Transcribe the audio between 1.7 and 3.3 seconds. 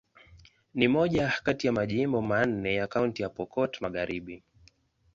majimbo manne ya Kaunti ya